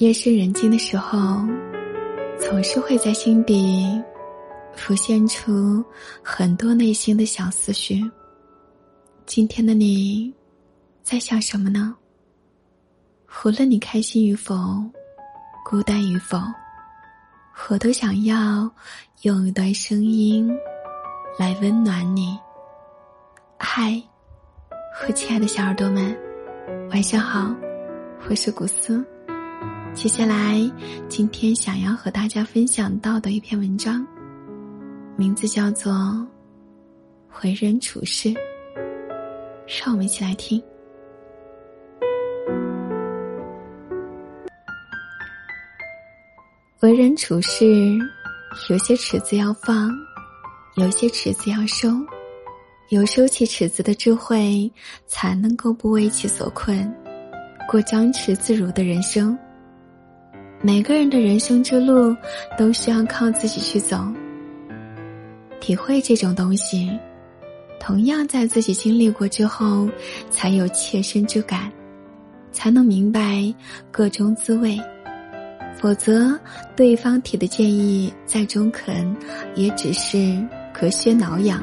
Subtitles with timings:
[0.00, 1.18] 夜深人静的时候，
[2.38, 4.02] 总是会在心底
[4.72, 5.84] 浮现出
[6.24, 8.02] 很多内心的小思绪。
[9.26, 10.32] 今天的你，
[11.02, 11.94] 在想什么呢？
[13.44, 14.54] 无论你开心与否，
[15.66, 16.38] 孤单与否，
[17.68, 18.70] 我都想要
[19.20, 20.50] 用一段声音
[21.38, 22.38] 来温暖你。
[23.58, 24.02] 嗨，
[25.06, 26.18] 我亲爱的小耳朵们，
[26.88, 27.54] 晚上好，
[28.30, 29.04] 我是古斯。
[29.92, 30.58] 接下来，
[31.08, 34.06] 今天想要和大家分享到的一篇文章，
[35.16, 35.92] 名字叫做
[37.42, 38.28] 《为人处事》。
[39.66, 40.62] 让我们一起来听。
[46.80, 47.98] 为人处事，
[48.70, 49.90] 有些尺子要放，
[50.76, 51.88] 有些尺子要收，
[52.88, 54.70] 有收起尺子的智慧，
[55.06, 56.90] 才能够不为其所困，
[57.68, 59.38] 过张弛自如的人生。
[60.62, 62.14] 每个人的人生之路
[62.58, 63.96] 都需要靠自己去走。
[65.58, 66.90] 体会这种东西，
[67.78, 69.88] 同样在自己经历过之后，
[70.30, 71.72] 才有切身之感，
[72.52, 73.54] 才能明白
[73.90, 74.78] 各中滋味。
[75.78, 76.38] 否则，
[76.76, 79.16] 对方提的建议再中肯，
[79.54, 81.62] 也只是隔靴挠痒，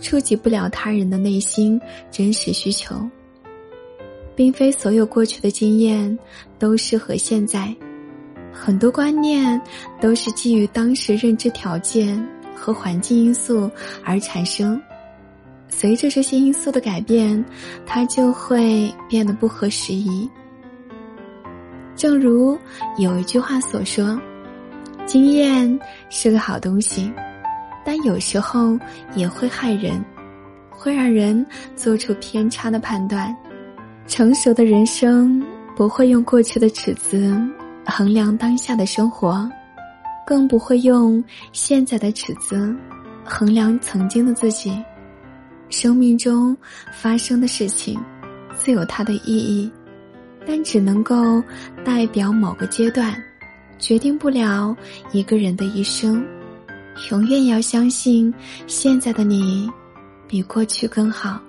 [0.00, 1.78] 触及不了他人的内心
[2.10, 2.94] 真实需求。
[4.34, 6.16] 并非所有过去的经验
[6.60, 7.74] 都适合现在。
[8.52, 9.60] 很多观念
[10.00, 12.22] 都是基于当时认知条件
[12.54, 13.70] 和环境因素
[14.04, 14.80] 而产生，
[15.68, 17.42] 随着这些因素的改变，
[17.86, 20.28] 它就会变得不合时宜。
[21.94, 22.58] 正如
[22.98, 24.20] 有一句话所说
[25.06, 25.78] ：“经验
[26.10, 27.12] 是个好东西，
[27.84, 28.78] 但有时候
[29.14, 30.04] 也会害人，
[30.70, 33.34] 会让人做出偏差的判断。
[34.06, 35.44] 成熟的人生
[35.76, 37.36] 不会用过去的尺子。”
[37.90, 39.50] 衡量当下的生活，
[40.26, 41.22] 更不会用
[41.52, 42.74] 现在的尺子
[43.24, 44.72] 衡量曾经的自己。
[45.70, 46.56] 生命中
[46.92, 47.98] 发生的事情，
[48.56, 49.70] 自有它的意义，
[50.46, 51.42] 但只能够
[51.84, 53.14] 代表某个阶段，
[53.78, 54.76] 决定不了
[55.12, 56.24] 一个人的一生。
[57.10, 58.32] 永远要相信，
[58.66, 59.70] 现在的你
[60.26, 61.40] 比过去更好，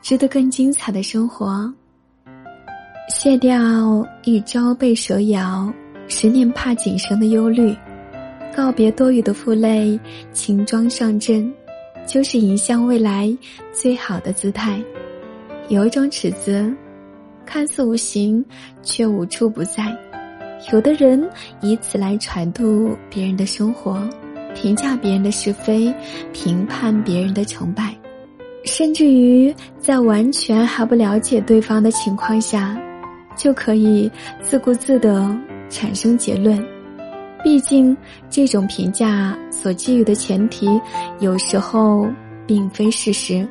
[0.00, 1.72] 值得更精彩的生活。
[3.14, 5.70] 卸掉一朝被蛇咬，
[6.08, 7.76] 十年怕井绳的忧虑，
[8.56, 10.00] 告别多余的负累，
[10.32, 11.52] 轻装上阵，
[12.06, 13.30] 就是迎向未来
[13.70, 14.82] 最好的姿态。
[15.68, 16.74] 有一种尺子，
[17.44, 18.42] 看似无形，
[18.82, 19.94] 却无处不在。
[20.72, 21.22] 有的人
[21.60, 24.02] 以此来揣度别人的生活，
[24.54, 25.94] 评价别人的是非，
[26.32, 27.94] 评判别人的成败，
[28.64, 32.76] 甚至于在完全还不了解对方的情况下。
[33.36, 34.10] 就可以
[34.40, 35.34] 自顾自的
[35.68, 36.62] 产生结论，
[37.42, 37.96] 毕竟
[38.28, 40.68] 这种评价所基于的前提，
[41.20, 42.06] 有时候
[42.46, 43.46] 并非事实，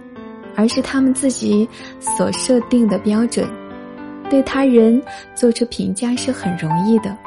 [0.55, 1.67] 而是他们自己
[1.99, 3.47] 所设定的标准。
[4.29, 5.01] 对他人
[5.35, 7.17] 做出评价是很容易的，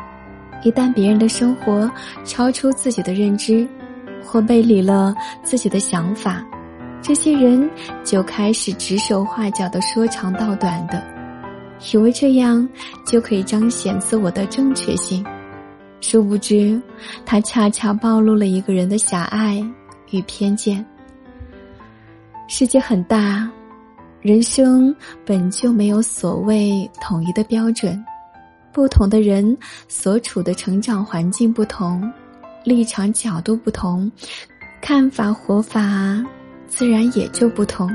[0.62, 1.90] 一旦别人的生活
[2.24, 3.68] 超出自己的认知，
[4.24, 6.42] 或背离了自己的想法，
[7.02, 7.68] 这些人
[8.02, 11.13] 就开始指手画脚的说长道短的。
[11.92, 12.66] 以为这样
[13.04, 15.24] 就可以彰显自我的正确性，
[16.00, 16.80] 殊不知，
[17.26, 19.62] 他恰恰暴露了一个人的狭隘
[20.10, 20.84] 与偏见。
[22.48, 23.50] 世界很大，
[24.20, 28.02] 人生本就没有所谓统一的标准，
[28.72, 29.56] 不同的人
[29.88, 32.10] 所处的成长环境不同，
[32.64, 34.10] 立场角度不同，
[34.80, 36.22] 看法活法
[36.66, 37.90] 自然也就不同。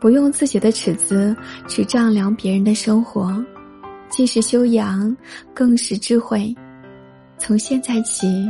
[0.00, 1.34] 不用自己的尺子
[1.66, 3.44] 去丈量别人的生活，
[4.08, 5.16] 既是修养，
[5.52, 6.54] 更是智慧。
[7.36, 8.46] 从现在起，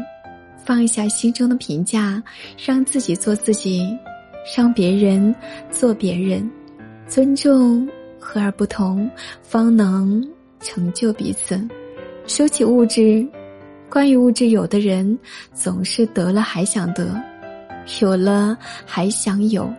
[0.65, 2.23] 放下心中的评价，
[2.63, 3.87] 让自己做自己，
[4.57, 5.35] 让别人
[5.71, 6.51] 做别人，
[7.07, 7.89] 尊重
[8.21, 9.11] 和而不同，
[9.43, 10.23] 方能
[10.61, 11.59] 成就彼此。
[12.27, 13.27] 收起物质，
[13.91, 15.19] 关于物质，有的人
[15.55, 17.19] 总是得了还想得，
[18.03, 19.71] 有了还想有。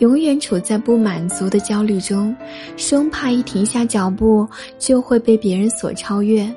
[0.00, 2.34] 永远处在不满足的焦虑中，
[2.76, 4.48] 生怕一停下脚步
[4.78, 6.50] 就会被别人所超越，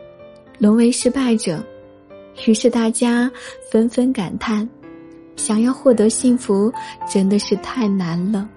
[0.60, 1.64] 沦为失败者。
[2.48, 3.30] 于是大家
[3.70, 4.68] 纷纷感叹：
[5.36, 6.72] 想要获得幸福
[7.08, 8.50] 真的是太难了，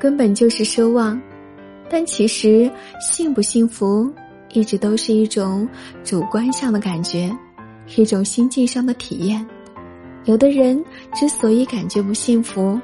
[0.00, 1.20] 根本就是奢望。
[1.88, 4.12] 但其实幸不幸福，
[4.52, 5.66] 一直都是一种
[6.02, 7.34] 主观上的感觉，
[7.96, 9.46] 一种心境上的体验。
[10.24, 12.78] 有的人之所以感觉不幸福。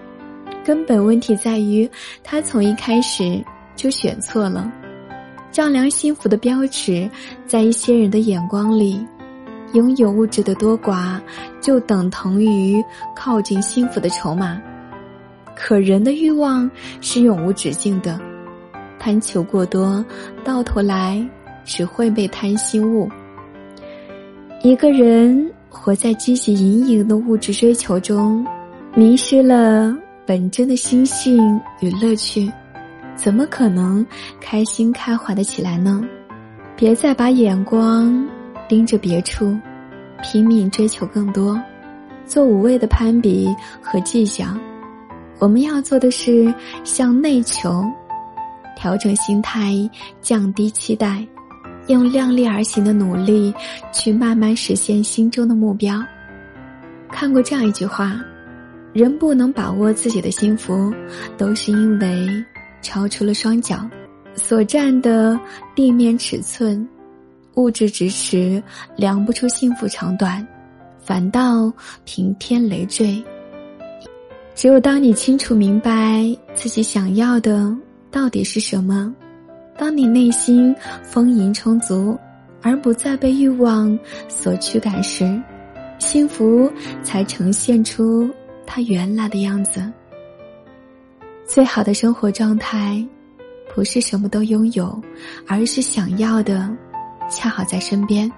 [0.64, 1.88] 根本问题在于，
[2.22, 3.44] 他从一开始
[3.76, 4.72] 就选错了。
[5.52, 7.08] 丈量幸福的标尺，
[7.46, 9.06] 在一些人的眼光里，
[9.74, 11.20] 拥有物质的多寡
[11.60, 12.82] 就等同于
[13.14, 14.60] 靠近幸福的筹码。
[15.54, 16.68] 可人的欲望
[17.00, 18.18] 是永无止境的，
[18.98, 20.04] 贪求过多，
[20.42, 21.24] 到头来
[21.64, 23.08] 只会被贪心误。
[24.62, 28.44] 一个人活在积极隐隐的物质追求中，
[28.96, 32.50] 迷失了本真的心性与乐趣。
[33.16, 34.04] 怎么可能
[34.40, 36.02] 开心开怀的起来呢？
[36.76, 38.26] 别再把眼光
[38.68, 39.56] 盯着别处，
[40.22, 41.60] 拼命追求更多，
[42.26, 44.46] 做无谓的攀比和计较。
[45.38, 47.84] 我们要做的是向内求，
[48.74, 49.72] 调整心态，
[50.20, 51.24] 降低期待，
[51.86, 53.54] 用量力而行的努力
[53.92, 56.02] 去慢慢实现心中的目标。
[57.10, 58.20] 看过这样一句话：
[58.94, 60.90] 人不能把握自己的幸福，
[61.36, 62.42] 都是因为。
[62.86, 63.88] 超出了双脚
[64.34, 65.40] 所占的
[65.74, 66.86] 地面尺寸，
[67.54, 68.62] 物质咫尺
[68.94, 70.46] 量不出幸福长短，
[70.98, 71.72] 反倒
[72.04, 73.24] 平添累赘。
[74.54, 77.74] 只有当你清楚明白自己想要的
[78.10, 79.10] 到底是什么，
[79.78, 82.14] 当你内心丰盈充足，
[82.60, 83.98] 而不再被欲望
[84.28, 85.42] 所驱赶时，
[85.98, 86.70] 幸福
[87.02, 88.28] 才呈现出
[88.66, 89.90] 他原来的样子。
[91.46, 93.04] 最好的生活状态，
[93.74, 95.00] 不是什么都拥有，
[95.46, 96.74] 而是想要的
[97.30, 98.30] 恰好在身边。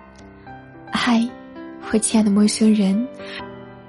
[0.91, 1.27] 嗨，
[1.93, 3.07] 我亲爱的陌生人，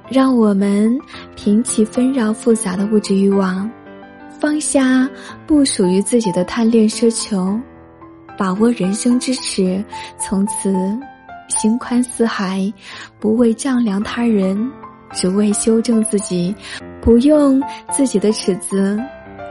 [0.10, 0.96] 让我们
[1.36, 3.70] 平起纷扰复杂的物质欲望，
[4.40, 5.10] 放下
[5.48, 7.60] 不属于自己的贪恋奢求，
[8.38, 9.84] 把握人生之尺，
[10.20, 10.72] 从此
[11.48, 12.72] 心宽似海，
[13.20, 14.72] 不为丈量他人，
[15.14, 16.56] 只为修正自己。
[17.02, 19.00] 不用自己的尺子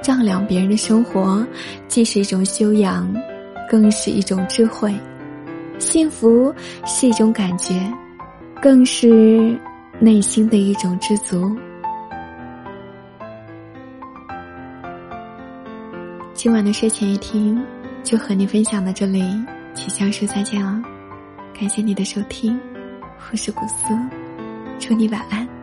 [0.02, 1.46] 丈量别人的生活，
[1.88, 3.10] 既是一种修养，
[3.68, 4.94] 更是一种智慧。
[5.78, 6.54] 幸福
[6.84, 7.74] 是一种感觉，
[8.60, 9.58] 更是
[9.98, 11.56] 内心的一种知足。
[16.34, 17.62] 今晚的睡前一听
[18.02, 19.24] 就和你分享到这里，
[19.74, 20.80] 请相说再见了。
[21.58, 22.60] 感谢你的收听，
[23.32, 23.84] 我是古斯，
[24.78, 25.55] 祝你晚安。